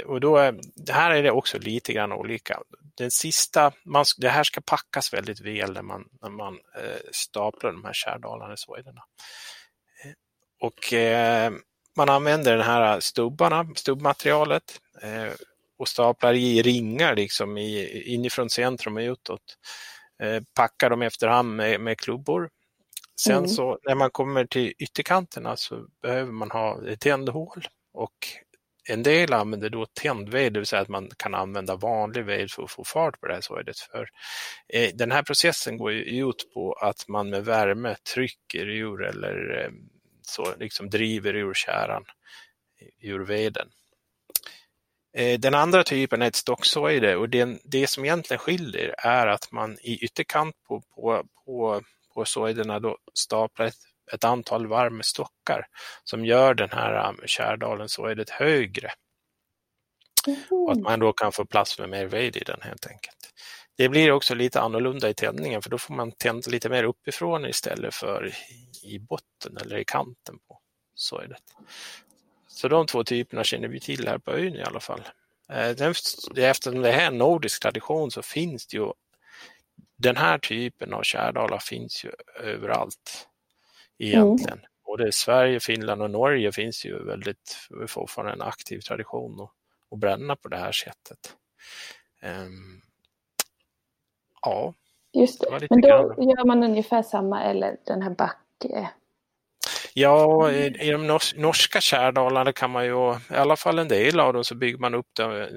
[0.04, 2.62] och då, det här är det också lite grann olika.
[2.96, 7.72] den sista, man, det här ska packas väldigt väl när man, när man eh, staplar
[7.72, 9.02] de här kärdalarna i.
[10.04, 10.12] Eh,
[10.61, 11.52] och eh,
[11.96, 15.32] man använder den här stubbarna, stubbmaterialet eh,
[15.78, 19.59] och staplar i ringar liksom i, inifrån centrum och utåt.
[20.22, 22.50] Eh, packar dem efterhand med, med klubbor.
[23.20, 23.48] Sen mm.
[23.48, 28.14] så när man kommer till ytterkanterna så behöver man ha ett tändhål och
[28.88, 32.62] en del använder då tändved, det vill säga att man kan använda vanlig ved för
[32.62, 33.78] att få fart på det här sådet.
[33.78, 34.09] För
[34.68, 39.64] eh, den här processen går ju ut på att man med värme trycker ur eller
[39.64, 39.70] eh,
[40.29, 42.05] så liksom driver ur kärran
[43.01, 43.69] ur veden.
[45.17, 49.53] Eh, den andra typen är ett stocksojde och det, det som egentligen skiljer är att
[49.53, 51.83] man i ytterkant på, på, på,
[52.15, 53.79] på sojderna då staplar ett,
[54.12, 55.67] ett antal varmstockar
[56.05, 58.93] som gör den här um, kärdalen sojdet högre.
[60.27, 60.41] Mm.
[60.51, 63.33] Och att man då kan få plats med mer ved i den helt enkelt.
[63.77, 67.47] Det blir också lite annorlunda i tändningen för då får man tända lite mer uppifrån
[67.47, 68.33] istället för
[68.83, 70.61] i botten eller i kanten på
[70.95, 71.43] sojdet.
[72.49, 75.03] Så de två typerna känner vi till här på ön i alla fall.
[75.49, 75.71] Eh,
[76.37, 78.93] eftersom det här är en nordisk tradition så finns det ju
[79.97, 82.11] den här typen av kärdalar finns ju
[82.41, 83.29] överallt
[83.99, 84.59] egentligen.
[84.59, 84.71] Mm.
[84.87, 89.51] Både Sverige, Finland och Norge finns ju väldigt fortfarande en aktiv tradition att,
[89.91, 91.37] att bränna på det här sättet.
[92.23, 92.83] Um,
[94.50, 94.74] ja.
[95.12, 98.38] Just det, men då gör man ungefär samma, eller den här back
[99.94, 104.32] Ja, i, i de norska kärdalarna kan man ju, i alla fall en del av
[104.32, 105.48] dem, så bygger man upp dem,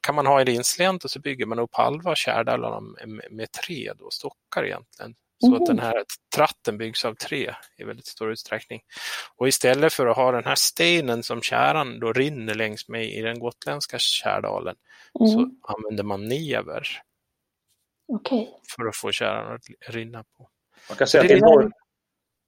[0.00, 3.92] kan man ha en inslänt och så bygger man upp halva kärdalarna med, med tre
[3.98, 5.14] då, stockar egentligen.
[5.40, 5.62] Så mm.
[5.62, 6.04] att den här
[6.34, 8.80] tratten byggs av tre i väldigt stor utsträckning.
[9.36, 13.22] Och istället för att ha den här stenen som kärran då rinner längs med i
[13.22, 14.76] den gotländska kärdalen
[15.20, 15.32] mm.
[15.32, 16.88] så använder man never.
[18.08, 18.46] Okay.
[18.76, 20.48] För att få kärran att rinna på.
[20.88, 21.72] Man kan säga att i, norr,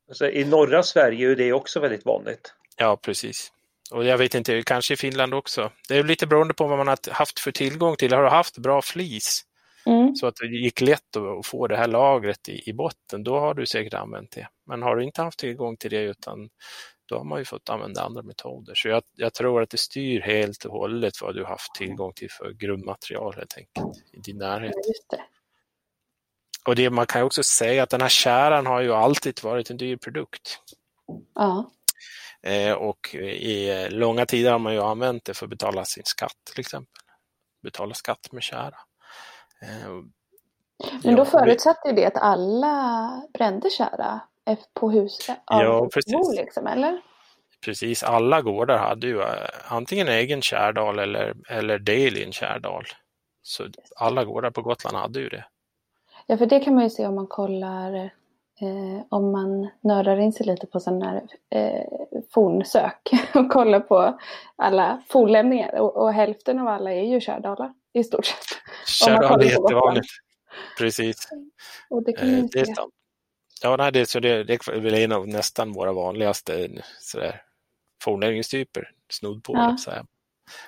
[0.09, 2.55] alltså, i norra Sverige är det också väldigt vanligt.
[2.77, 3.53] Ja, precis.
[3.91, 5.73] Och jag vet inte, kanske i Finland också.
[5.89, 8.13] Det är lite beroende på vad man har haft för tillgång till.
[8.13, 9.45] Har du haft bra flis
[9.87, 10.15] mm.
[10.15, 13.55] så att det gick lätt att få det här lagret i, i botten, då har
[13.55, 14.49] du säkert använt det.
[14.67, 16.49] Men har du inte haft tillgång till det utan
[17.07, 18.75] då har man ju fått använda andra metoder.
[18.75, 22.13] Så jag, jag, tror att det styr helt och hållet vad du har haft tillgång
[22.13, 24.73] till för grundmaterial helt enkelt i din närhet.
[25.11, 25.19] Ja,
[26.71, 29.77] och det, man kan också säga att den här käran har ju alltid varit en
[29.77, 30.59] dyr produkt.
[31.35, 31.71] Ja.
[32.43, 36.37] Eh, och i långa tider har man ju använt det för att betala sin skatt
[36.51, 37.03] till exempel.
[37.63, 38.77] Betala skatt med kära.
[39.63, 39.91] Eh,
[41.05, 44.21] Men då ja, förutsatte det att alla brände kära
[44.75, 46.37] på huset ja, precis.
[46.37, 47.01] liksom, eller?
[47.65, 52.85] Precis, alla gårdar hade ju eh, antingen egen kärdal eller, eller del i en kärdal.
[53.43, 55.45] Så alla gårdar på Gotland hade ju det.
[56.31, 57.95] Ja, för det kan man ju se om man kollar,
[58.61, 61.85] eh, om man nördar in sig lite på sådana här eh,
[62.31, 64.19] fornsök och kollar på
[64.57, 65.81] alla fornlämningar.
[65.81, 68.45] Och, och, hälften av alla är ju kördalar i stort sett.
[68.87, 70.09] Kördalar är jättevanligt.
[70.79, 71.29] Precis.
[71.91, 72.95] Och det kan eh, det är sant.
[73.63, 76.69] Ja, nej, det, så det, det är väl en av nästan våra vanligaste
[77.01, 77.43] sådär,
[78.03, 79.53] fornlämningstyper, snudd på.
[79.53, 79.77] Ja.
[79.79, 79.91] Så,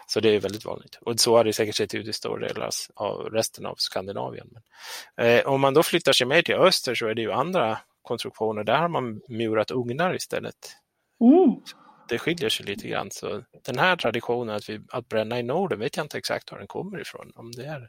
[0.06, 0.98] så det är väldigt vanligt.
[1.00, 4.48] Och så har det säkert sett ut i stora delar av resten av Skandinavien.
[5.16, 7.78] Men, eh, om man då flyttar sig mer till öster så är det ju andra
[8.02, 8.64] konstruktioner.
[8.64, 10.76] Där har man murat ugnar istället.
[11.20, 11.56] Mm.
[12.08, 13.10] Det skiljer sig lite grann.
[13.10, 16.58] Så den här traditionen att, vi, att bränna i Norden vet jag inte exakt var
[16.58, 17.32] den kommer ifrån.
[17.34, 17.88] Om det är.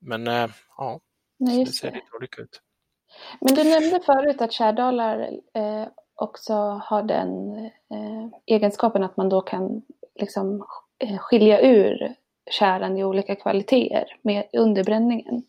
[0.00, 1.00] Men eh, ja,
[1.38, 1.94] Nej, det ser det.
[1.94, 2.60] lite olika ut.
[3.40, 9.40] Men du nämnde förut att kärdalar eh, också har den eh, egenskapen att man då
[9.40, 9.82] kan
[10.20, 10.66] liksom
[11.04, 12.14] eh, skilja ur
[12.50, 15.42] käran i olika kvaliteter med underbränningen.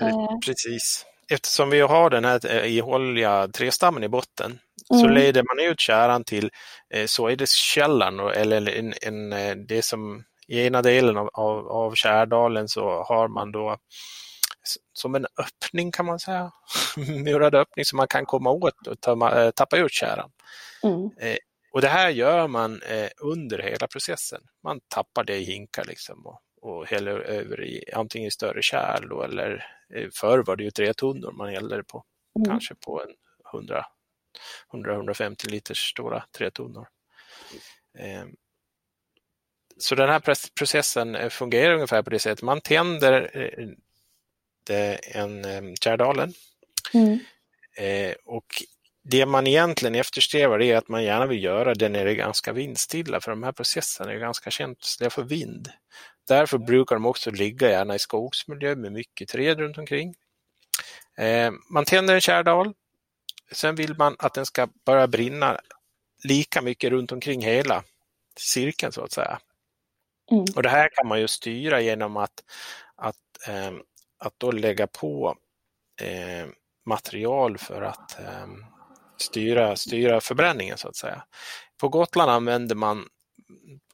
[0.00, 1.06] Eh, precis.
[1.30, 4.58] Eftersom vi har den här eh, ihåliga trestammen i botten
[4.90, 5.02] mm.
[5.02, 6.50] så leder man ut käran till
[7.06, 13.28] såjdeskällan eller en, en, det som i ena delen av, av, av kärdalen så har
[13.28, 13.76] man då
[14.92, 16.52] som en öppning kan man säga,
[16.96, 20.30] murad öppning som man kan komma åt och ta, tappa ut käran.
[20.82, 21.10] Mm.
[21.74, 24.42] Och det här gör man eh, under hela processen.
[24.62, 29.22] Man tappar det i hinkar liksom och, och häller över i antingen större kärl då,
[29.22, 32.04] eller eh, förr var det ju trätunnor man hällde det på.
[32.38, 32.50] Mm.
[32.50, 33.14] Kanske på en
[34.72, 36.88] 100-150 liters stora trätunnor.
[37.98, 38.24] Eh,
[39.78, 40.22] så den här
[40.58, 42.42] processen eh, fungerar ungefär på det sättet.
[42.42, 43.30] Man tänder
[44.70, 46.32] eh, en kärdalen
[46.94, 47.18] mm.
[47.76, 48.62] eh, och
[49.06, 52.52] det man egentligen eftersträvar är att man gärna vill göra det när det är ganska
[52.52, 55.68] vindstilla, för de här processerna är ganska känsliga för vind.
[56.28, 60.14] Därför brukar de också ligga gärna i skogsmiljö med mycket träd runt omkring.
[61.16, 62.72] Eh, man tänder en kärdal,
[63.52, 65.60] sen vill man att den ska börja brinna
[66.24, 67.84] lika mycket runt omkring hela
[68.36, 69.38] cirkeln så att säga.
[70.30, 70.44] Mm.
[70.56, 72.44] Och det här kan man ju styra genom att,
[72.96, 73.72] att, eh,
[74.18, 75.36] att då lägga på
[76.00, 76.48] eh,
[76.86, 78.18] material för att
[79.16, 81.24] styra, styra förbränningen så att säga.
[81.80, 83.06] På Gotland använder man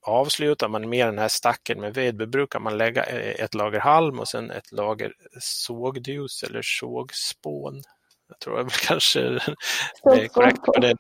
[0.03, 4.19] avslutar man med den här stacken med ved, brukar man lägga eh, ett lager halm
[4.19, 7.83] och sen ett lager sågdus eller sågspån.
[8.29, 10.97] Jag tror jag kanske är korrekt på, det,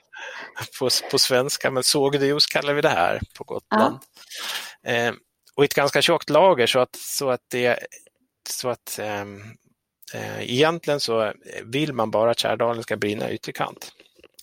[0.78, 3.98] på, på svenska, men sågdus kallar vi det här på Gotland.
[4.82, 4.90] Ja.
[4.90, 5.14] Eh,
[5.54, 7.78] och ett ganska tjockt lager så att, så att det
[8.50, 9.42] så att ehm,
[10.14, 11.32] eh, egentligen så
[11.64, 13.92] vill man bara att kärdalen ska brinna ytterkant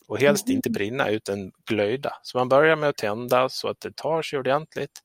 [0.07, 2.13] och helst inte brinna utan glöda.
[2.23, 4.99] Så man börjar med att tända så att det tar sig ordentligt.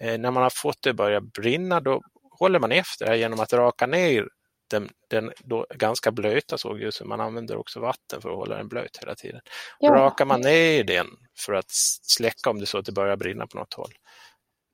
[0.00, 2.02] Eh, när man har fått det börja brinna då
[2.38, 4.28] håller man efter genom att raka ner
[4.70, 5.32] den, den
[5.74, 7.08] ganska blöta sågljusen.
[7.08, 9.40] Man använder också vatten för att hålla den blöt hela tiden.
[9.78, 9.90] Ja.
[9.90, 11.06] Rakar man ner den
[11.38, 11.70] för att
[12.02, 13.92] släcka om det så att det börjar brinna på något håll.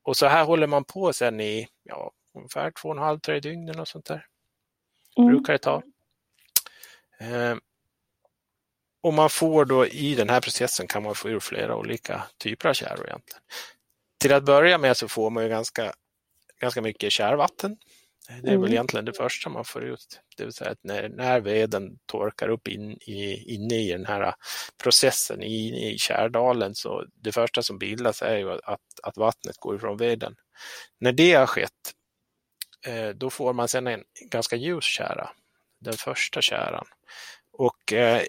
[0.03, 3.41] Och så här håller man på sen i ja, ungefär två och en halv, tre
[3.41, 4.27] dygn och sånt där.
[5.19, 5.31] Mm.
[5.31, 5.83] Brukar det ta.
[7.21, 7.57] Eh,
[9.03, 12.69] och man får då i den här processen kan man få ur flera olika typer
[12.69, 13.43] av käror egentligen.
[14.21, 15.93] Till att börja med så får man ju ganska,
[16.61, 17.77] ganska mycket kärvatten.
[18.29, 18.61] Det är mm.
[18.61, 20.21] väl egentligen det första man får ut.
[20.37, 24.35] Det vill säga att när, när veden torkar upp in i, inne i den här
[24.83, 29.77] processen i, i kärdalen så det första som bildas är ju att, att vattnet går
[29.77, 30.35] ifrån veden.
[31.01, 31.95] När det har skett
[32.87, 35.31] eh, då får man sedan en ganska ljus kära,
[35.81, 36.87] den första käran.
[37.53, 38.23] Och eh,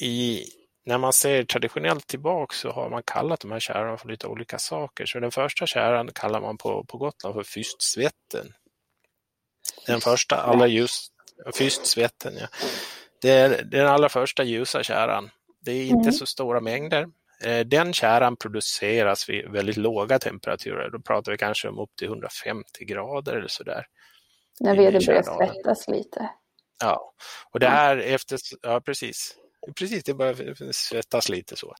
[0.00, 0.44] i,
[0.84, 4.58] när man ser traditionellt tillbaka så har man kallat de här kärrorna för lite olika
[4.58, 5.06] saker.
[5.06, 8.52] Så den första kärran kallar man på, på Gotland för fystsvetten.
[9.86, 11.06] Den första allra ljus,
[11.58, 12.46] fystsvetten, ja.
[13.22, 15.30] Det är den allra första ljusa kärran.
[15.60, 16.12] Det är inte mm.
[16.12, 17.08] så stora mängder.
[17.42, 20.90] Eh, den kärran produceras vid väldigt låga temperaturer.
[20.90, 23.86] Då pratar vi kanske om upp till 150 grader eller sådär.
[24.60, 26.30] När veden börjar svettas lite.
[26.80, 27.12] Ja,
[27.50, 29.36] och det här efter, ja precis.
[29.74, 31.74] Precis, det börjar svettas lite så.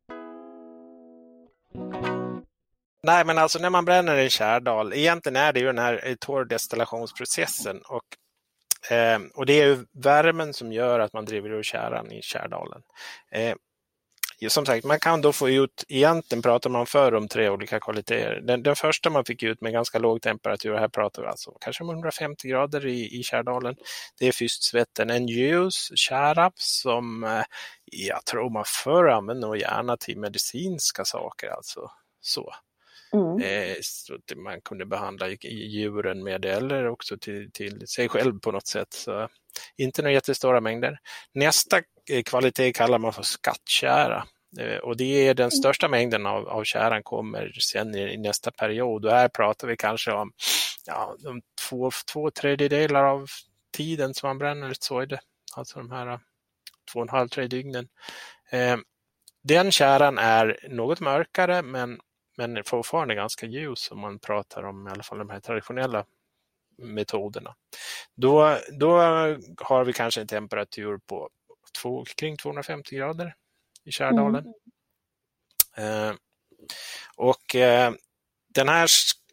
[3.02, 6.14] Nej, men alltså när man bränner en kärdal, egentligen är det ju den här eh,
[6.14, 8.04] torrdestillationsprocessen och,
[8.92, 12.82] eh, och det är ju värmen som gör att man driver ur käran i kärdalen.
[13.32, 13.54] Eh,
[14.48, 18.40] som sagt, man kan då få ut, egentligen pratar man för om tre olika kvaliteter.
[18.40, 21.84] Den, den första man fick ut med ganska låg temperatur, här pratar vi alltså kanske
[21.84, 23.76] om 150 grader i, i Kärdalen,
[24.18, 25.10] det är fystsvetten.
[25.10, 27.42] En ljus kära som eh,
[27.92, 32.54] jag tror man förr använde gärna till medicinska saker, alltså så.
[33.12, 33.42] Mm.
[33.42, 38.40] Eh, så att man kunde behandla djuren med det eller också till, till sig själv
[38.40, 38.92] på något sätt.
[38.92, 39.28] Så
[39.76, 40.98] inte några jättestora mängder.
[41.32, 41.76] Nästa
[42.10, 44.26] eh, kvalitet kallar man för skattkära.
[44.58, 45.50] Eh, och det är den mm.
[45.50, 49.76] största mängden av, av käran kommer sen i, i, nästa period och här pratar vi
[49.76, 50.32] kanske om
[50.86, 53.26] ja, de två, två tredjedelar av
[53.76, 55.20] tiden som man bränner ett sojde,
[55.56, 56.20] alltså de här
[56.92, 57.88] två och en halv, tre dygnen.
[58.50, 58.76] Eh,
[59.42, 62.00] den käran är något mörkare men,
[62.36, 66.04] men fortfarande ganska ljus om man pratar om i alla fall de här traditionella
[66.78, 67.54] metoderna.
[68.14, 68.98] Då, då
[69.58, 71.30] har vi kanske en temperatur på
[71.82, 73.34] två, kring 250 grader
[73.84, 74.54] i Kärdalen.
[75.76, 76.08] Mm.
[76.10, 76.16] Eh,
[77.16, 77.92] och eh,
[78.48, 78.88] den här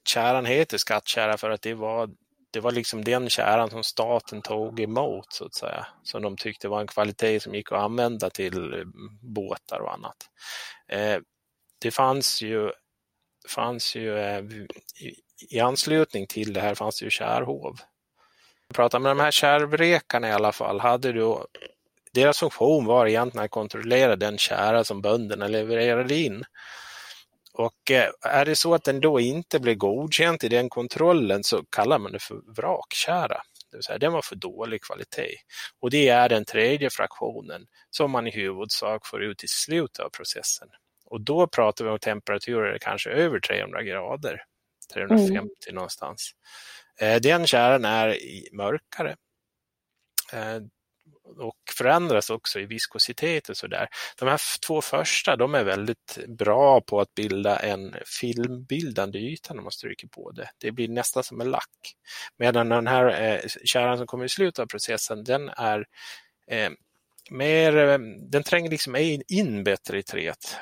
[0.07, 2.09] käran heter skattkära för att det var,
[2.53, 5.87] det var liksom den käran som staten tog emot så att säga.
[6.03, 8.85] Som de tyckte var en kvalitet som gick att använda till eh,
[9.21, 10.17] båtar och annat.
[10.87, 11.17] Eh,
[11.79, 12.71] det fanns ju,
[13.49, 14.43] fanns ju eh,
[15.01, 15.15] i,
[15.49, 17.77] i anslutning till det här fanns det ju kärhov.
[18.67, 21.37] Jag pratar med de här kärvrekarna i alla fall, hade du
[22.13, 26.43] deras funktion var egentligen att kontrollera den kära som bönderna levererade in.
[27.53, 31.63] Och eh, är det så att den då inte blir godkänt i den kontrollen så
[31.63, 33.41] kallar man det för vrakkära.
[33.71, 35.35] Det vill säga den var för dålig kvalitet.
[35.79, 40.09] Och det är den tredje fraktionen som man i huvudsak får ut i slutet av
[40.09, 40.67] processen.
[41.05, 44.43] Och då pratar vi om temperaturer kanske över 300 grader,
[44.93, 45.75] 350 mm.
[45.75, 46.31] någonstans.
[46.99, 48.17] Eh, den käran är
[48.55, 49.15] mörkare.
[51.37, 53.87] Och förändras också i viskositet och sådär.
[54.19, 59.61] De här två första de är väldigt bra på att bilda en filmbildande yta när
[59.61, 60.49] man stryker på det.
[60.57, 61.95] Det blir nästan som en lack.
[62.37, 65.85] Medan den här eh, kärnan som kommer i slutet av processen den är
[66.47, 66.69] eh,
[67.31, 67.97] mer, eh,
[68.31, 68.95] den tränger liksom
[69.27, 70.57] in bättre i träet.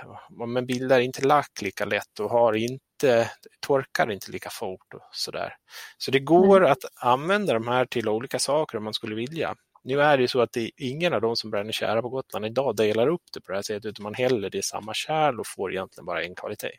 [0.54, 5.56] Men bildar inte lack lika lätt och har inte, torkar inte lika fort och sådär.
[5.97, 9.56] Så det går att använda de här till olika saker om man skulle vilja.
[9.84, 12.46] Nu är det ju så att det ingen av de som bränner kära på Gotland
[12.46, 15.39] idag delar upp det på det här sättet utan man häller det i samma kärl
[15.39, 16.72] och får egentligen bara en kvalitet.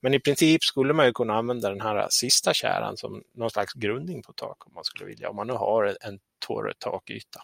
[0.00, 3.72] Men i princip skulle man ju kunna använda den här sista käran som någon slags
[3.72, 7.42] grundning på tak om man skulle vilja, om man nu har en torr takyta.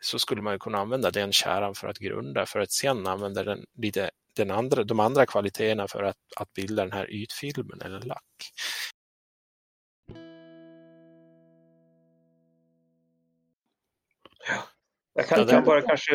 [0.00, 3.66] Så skulle man kunna använda den käran för att grunda för att sen använda den,
[3.78, 8.24] lite, den andra, de andra kvaliteterna för att, att bilda den här ytfilmen eller lack.
[15.14, 16.12] Jag kan, kan, bara kanske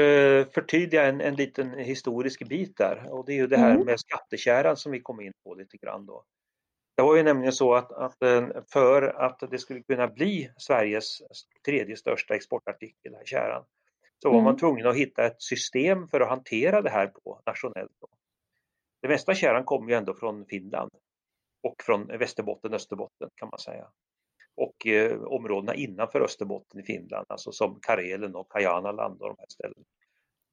[0.53, 3.85] förtydliga en, en liten historisk bit där och det är ju det här mm.
[3.85, 6.23] med skattekärran som vi kom in på lite grann då.
[6.97, 11.17] Det var ju nämligen så att, att eh, för att det skulle kunna bli Sveriges
[11.65, 13.65] tredje största exportartikel, här kärran,
[14.21, 14.43] så var mm.
[14.43, 17.91] man tvungen att hitta ett system för att hantera det här på nationellt.
[18.01, 18.07] Då.
[19.01, 20.91] Det mesta kärran kommer ju ändå från Finland
[21.63, 23.87] och från Västerbotten, Österbotten kan man säga
[24.57, 29.47] och eh, områdena innanför Österbotten i Finland, alltså som Karelen och Kajanaland och de här
[29.49, 29.85] ställena.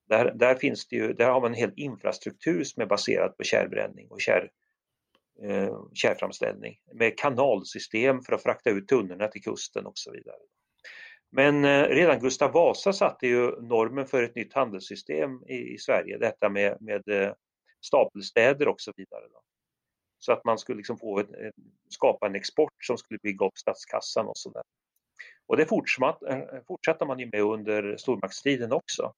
[0.09, 3.45] Där, där, finns det ju, där har man en hel infrastruktur som är baserad på
[3.45, 4.51] kärbränning och kär,
[5.43, 10.39] eh, kärframställning med kanalsystem för att frakta ut tunnorna till kusten och så vidare.
[11.33, 16.19] Men eh, redan Gustav Vasa satte ju normen för ett nytt handelssystem i, i Sverige,
[16.19, 17.33] detta med, med eh,
[17.81, 19.25] stapelstäder och så vidare.
[19.33, 19.44] Då.
[20.25, 21.29] Så att man skulle liksom få ett,
[21.89, 24.63] skapa en export som skulle bygga upp statskassan och sådär.
[25.47, 29.13] Och det eh, fortsatte man ju med under stormaktstiden också.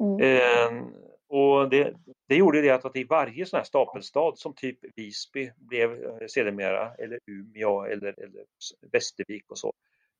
[0.00, 0.20] Mm.
[0.20, 0.84] Eh,
[1.28, 1.94] och det,
[2.28, 6.94] det, gjorde det att, i varje sån här stapelstad som typ Visby blev eh, sedermera,
[6.94, 8.44] eller Umeå eller, eller
[8.92, 9.72] Västervik och så,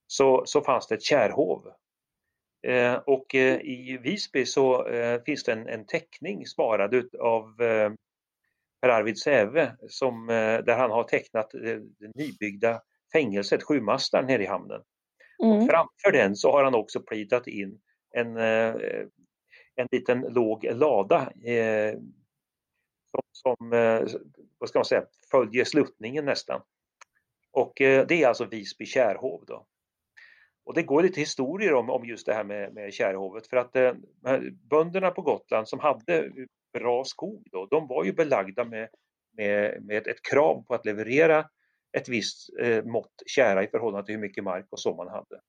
[0.06, 1.72] så, så fanns det ett kärhov.
[2.66, 7.54] Eh, och eh, i Visby så eh, finns det en, en teckning sparad av
[8.80, 14.42] Per Arvid Säve som, eh, där han har tecknat det, det nybyggda fängelset, sjumastaren nere
[14.42, 14.82] i hamnen.
[15.42, 15.56] Mm.
[15.56, 18.74] Och framför den så har han också plitat in en, eh,
[19.74, 21.94] en liten låg lada eh,
[23.10, 23.70] som, som
[24.58, 26.62] vad ska man säga, följer sluttningen nästan.
[27.52, 29.66] Och det är alltså Visby kärhov då.
[30.64, 33.76] Och det går lite historier om, om just det här med, med kärhovet för att
[33.76, 33.92] eh,
[34.70, 36.30] bönderna på Gotland som hade
[36.72, 38.88] bra skog då, de var ju belagda med,
[39.36, 41.48] med, med ett krav på att leverera
[41.92, 45.40] ett visst eh, mått kära i förhållande till hur mycket mark och så man hade.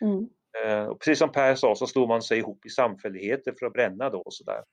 [0.00, 0.28] Mm.
[0.64, 3.72] Eh, och precis som Per sa så slog man sig ihop i samfälligheter för att
[3.72, 4.64] bränna då och sådär.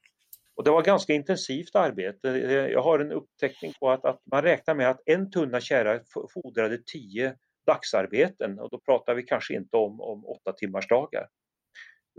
[0.56, 2.30] Och det var ganska intensivt arbete.
[2.30, 6.00] Eh, jag har en upptäckning på att, att man räknar med att en tunna kära
[6.34, 11.28] fordrade tio dagsarbeten och då pratar vi kanske inte om, om åtta timmars dagar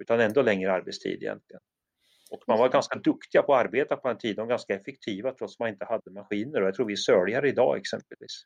[0.01, 1.63] utan ändå längre arbetstid egentligen.
[2.31, 5.55] Och man var ganska duktiga på att arbeta på en tid och ganska effektiva trots
[5.55, 8.45] att man inte hade maskiner och jag tror vi är sörligare idag exempelvis.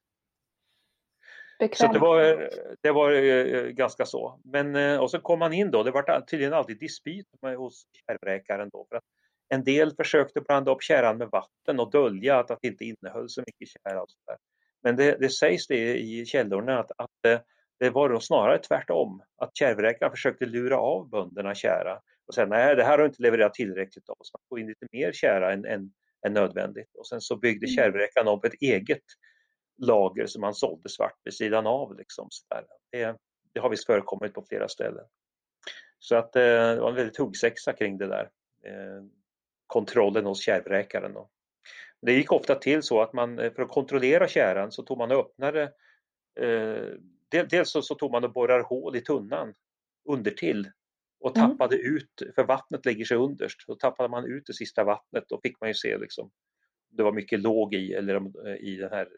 [1.58, 1.76] Bekvämt.
[1.76, 2.48] Så det var,
[2.80, 4.40] det var eh, ganska så.
[4.44, 8.68] Men, eh, och så kom man in då, det var tydligen alltid dispyt hos kärvräkaren
[8.72, 8.86] då.
[8.88, 9.04] För att
[9.48, 13.40] en del försökte blanda upp kärran med vatten och dölja att det inte innehöll så
[13.40, 14.36] mycket där.
[14.82, 17.40] Men det, det sägs det i källorna att, att eh,
[17.78, 19.22] det var då snarare tvärtom.
[19.36, 23.54] Att kärvräkaren försökte lura av bönderna kära och säga nej, det här har inte levererat
[23.54, 24.32] tillräckligt av oss.
[24.34, 25.92] Man får in lite mer kära än, än,
[26.26, 26.94] än nödvändigt.
[26.94, 27.76] Och sen så byggde mm.
[27.76, 29.02] kärvräkaren upp ett eget
[29.78, 31.96] lager som man sålde svart vid sidan av.
[31.96, 32.44] Liksom, så
[32.90, 33.16] det,
[33.52, 35.04] det, har visst förekommit på flera ställen.
[35.98, 38.30] Så att eh, det var en väldigt huggsexa kring det där.
[38.66, 39.04] Eh,
[39.66, 41.12] kontrollen hos kärvräkaren.
[41.12, 41.30] Då.
[42.02, 45.18] Det gick ofta till så att man för att kontrollera kärran så tog man och
[45.18, 45.62] öppnade
[46.40, 46.96] eh,
[47.32, 49.54] Dels så, så tog man och borrar hål i tunnan
[50.08, 50.70] undertill
[51.22, 51.50] och mm.
[51.50, 51.96] tappade mm.
[51.96, 55.24] ut, för vattnet lägger sig underst, då tappade man ut det sista vattnet.
[55.28, 58.54] Då fick man ju se liksom, om det var mycket låg i, eller om, eh,
[58.54, 59.08] i den här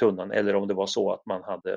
[0.00, 1.74] tunnan eller om det var så att man hade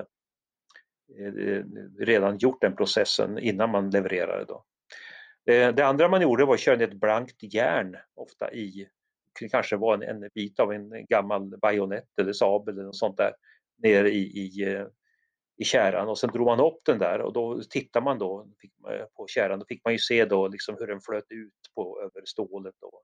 [1.18, 1.64] eh,
[1.98, 4.44] redan gjort den processen innan man levererade.
[4.44, 4.64] Då.
[5.52, 8.88] Eh, det andra man gjorde var att köra ner ett blankt järn ofta i,
[9.40, 13.16] det kanske var en, en bit av en gammal bajonett eller sabel eller något sånt
[13.16, 13.32] där,
[13.82, 14.84] ner i, i
[15.56, 18.46] i kärran och sen drog man upp den där och då tittar man då
[19.16, 19.58] på kärran.
[19.58, 23.02] Då fick man ju se då liksom hur den flöt ut på, över stålet och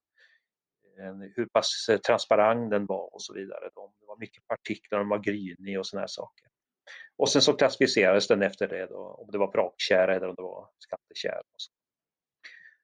[1.36, 3.70] hur pass transparent den var och så vidare.
[3.74, 6.46] Det var mycket partiklar, den var grynig och sådana här saker.
[7.16, 10.42] Och sen så klassificerades den efter det då, om det var brakkära eller om det
[10.42, 11.42] var skattekära.
[11.56, 11.72] Så,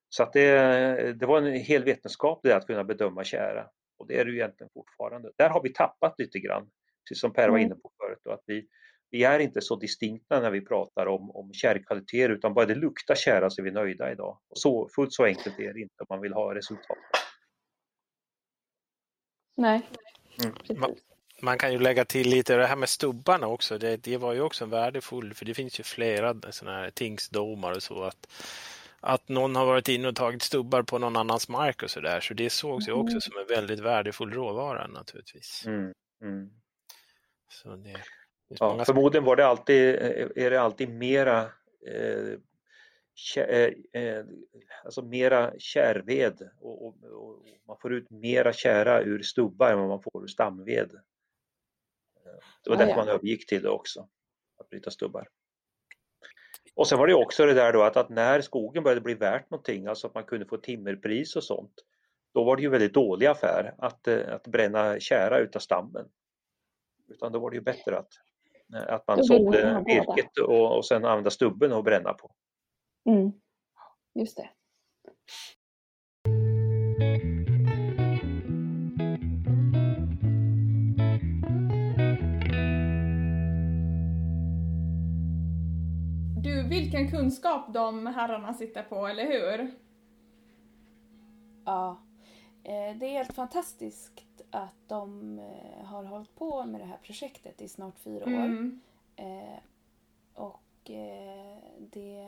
[0.09, 4.21] så att det, det var en hel vetenskap det att kunna bedöma kära och det
[4.21, 5.33] är det ju egentligen fortfarande.
[5.37, 6.71] Där har vi tappat lite grann,
[7.09, 7.67] precis som Per var mm.
[7.67, 8.69] inne på förut, då, att vi,
[9.11, 13.15] vi är inte så distinkta när vi pratar om, om kärrkvaliteter utan bara det luktar
[13.15, 14.39] kära så är vi nöjda idag.
[14.49, 16.99] Och så, fullt så enkelt är det inte om man vill ha resultat.
[19.57, 19.89] Nej,
[20.71, 20.95] Mm.
[21.43, 23.79] Man kan ju lägga till lite det här med stubbarna också.
[23.79, 27.73] Det, det var ju också en värdefull, för det finns ju flera sådana här tingsdomar
[27.73, 28.33] och så att
[29.01, 32.21] att någon har varit inne och tagit stubbar på någon annans mark och sådär.
[32.21, 33.21] Så det sågs ju också Mm.
[33.21, 35.63] som en väldigt värdefull råvara naturligtvis.
[35.67, 35.93] Mm.
[36.23, 36.51] Mm.
[37.49, 37.97] Så det,
[38.61, 41.41] Ja, förmodligen var det alltid, eh, är det alltid mera
[41.87, 42.39] eh,
[43.37, 44.25] eh, eh,
[44.85, 49.89] alltså mera kärved och, och, och man får ut mera kära ur stubbar än vad
[49.89, 50.91] man får ur stamved.
[52.65, 52.97] Det var Ah, därför ja.
[52.97, 54.09] man övergick till det också,
[54.59, 55.29] att bryta stubbar.
[56.75, 59.51] Och sen var det också det där då att, att när skogen började bli värt
[59.51, 61.75] någonting, alltså att man kunde få timmerpris och sånt,
[62.35, 66.09] då var det ju väldigt dålig affär att, eh, att bränna kära utav stammen.
[67.09, 68.13] Utan då var det ju bättre att,
[68.75, 72.31] att man sålde virket och, och sen använda stubben och bränna på.
[73.11, 73.33] Mm.
[74.15, 74.49] Just det.
[86.43, 89.71] Du, vilken kunskap de herrarna sitter på, eller hur?
[91.65, 92.03] Ja.
[92.65, 97.61] Eh, Det är helt fantastiskt att de eh, har hållit på med det här projektet
[97.61, 98.45] i snart fyra år.
[98.45, 98.81] Mm.
[99.17, 99.59] Eh,
[100.35, 102.27] och eh, det...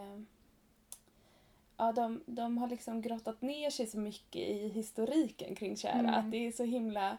[1.77, 6.15] Ja, de, de har liksom grottat ner sig så mycket i historiken kring Kära Mm.
[6.15, 7.19] att det är så himla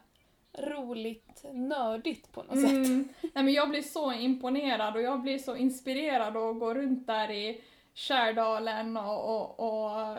[0.52, 2.70] roligt nördigt på något sätt.
[2.70, 3.08] Mm.
[3.22, 7.30] Nej, men jag blir så imponerad och jag blir så inspirerad att gå runt där
[7.30, 7.60] i
[7.94, 10.16] Kärdalen och, och, och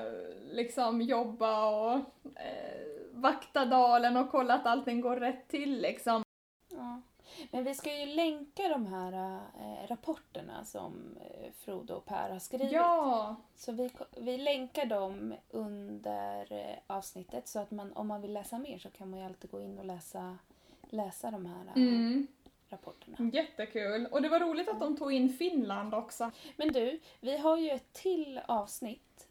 [0.51, 1.95] liksom jobba och
[2.35, 2.88] eh,
[3.21, 6.23] vakta dalen och kolla att allting går rätt till liksom.
[6.71, 7.01] Ja.
[7.51, 9.13] Men vi ska ju länka de här
[9.59, 12.71] eh, rapporterna som eh, Frodo och Per har skrivit.
[12.71, 13.35] Ja!
[13.55, 18.59] Så vi, vi länkar dem under eh, avsnittet så att man, om man vill läsa
[18.59, 20.37] mer så kan man ju alltid gå in och läsa,
[20.89, 22.27] läsa de här Mm.
[22.69, 23.29] rapporterna.
[23.33, 24.05] Jättekul.
[24.11, 26.31] Och det var roligt att de tog in Finland också.
[26.57, 29.27] Men du, vi har ju ett till avsnitt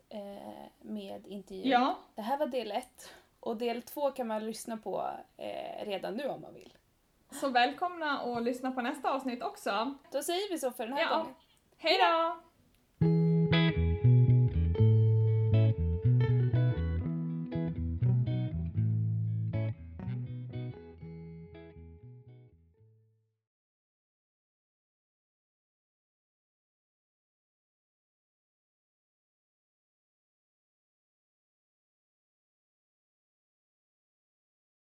[0.81, 1.69] med intervju.
[1.71, 3.15] Ja, Det här var del ett.
[3.41, 6.73] Och del två kan man lyssna på eh, redan nu om man vill.
[7.41, 9.95] så välkomna och lyssna på nästa avsnitt också.
[10.13, 11.19] Då säger vi så för den här Ja.
[11.19, 11.35] gången.
[11.79, 12.41] Hej då!